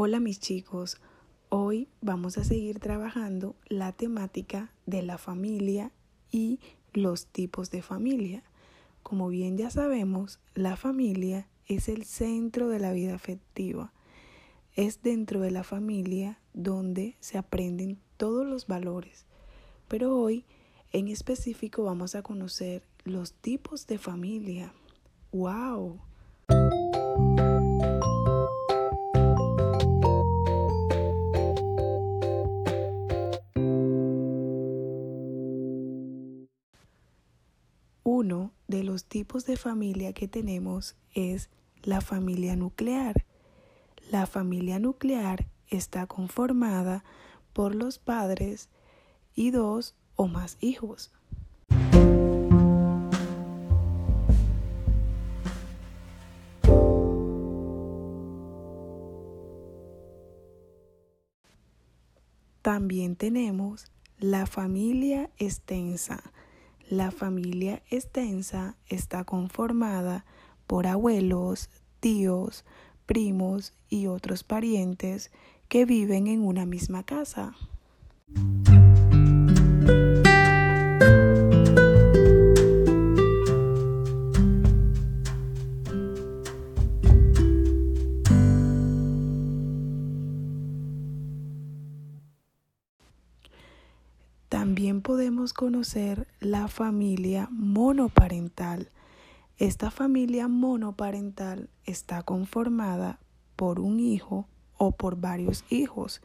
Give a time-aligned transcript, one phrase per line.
[0.00, 1.00] Hola mis chicos,
[1.48, 5.90] hoy vamos a seguir trabajando la temática de la familia
[6.30, 6.60] y
[6.92, 8.44] los tipos de familia.
[9.02, 13.92] Como bien ya sabemos, la familia es el centro de la vida afectiva.
[14.76, 19.26] Es dentro de la familia donde se aprenden todos los valores.
[19.88, 20.44] Pero hoy
[20.92, 24.72] en específico vamos a conocer los tipos de familia.
[25.32, 25.98] ¡Wow!
[38.10, 41.50] Uno de los tipos de familia que tenemos es
[41.82, 43.26] la familia nuclear.
[44.10, 47.04] La familia nuclear está conformada
[47.52, 48.70] por los padres
[49.34, 51.12] y dos o más hijos.
[62.62, 66.22] También tenemos la familia extensa.
[66.90, 70.24] La familia extensa está conformada
[70.66, 71.68] por abuelos,
[72.00, 72.64] tíos,
[73.04, 75.30] primos y otros parientes
[75.68, 77.54] que viven en una misma casa.
[94.68, 98.90] También podemos conocer la familia monoparental.
[99.56, 103.18] Esta familia monoparental está conformada
[103.56, 104.46] por un hijo
[104.76, 106.20] o por varios hijos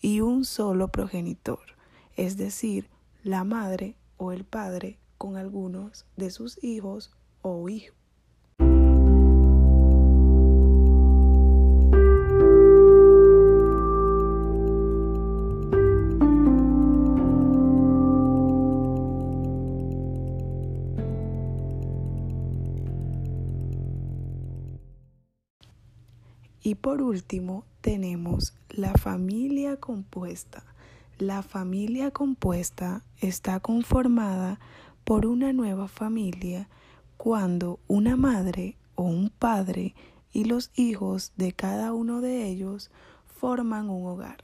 [0.00, 1.60] y un solo progenitor,
[2.16, 2.88] es decir,
[3.22, 7.12] la madre o el padre con algunos de sus hijos
[7.42, 8.03] o hijos.
[26.66, 30.64] Y por último tenemos la familia compuesta.
[31.18, 34.58] La familia compuesta está conformada
[35.04, 36.70] por una nueva familia
[37.18, 39.94] cuando una madre o un padre
[40.32, 42.90] y los hijos de cada uno de ellos
[43.26, 44.42] forman un hogar.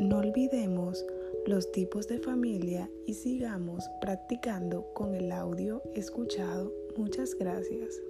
[0.00, 1.04] No olvidemos
[1.46, 6.72] los tipos de familia y sigamos practicando con el audio escuchado.
[6.96, 8.00] Muchas gracias.